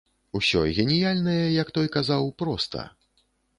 [0.37, 2.89] Усё геніяльнае, як той казаў, проста.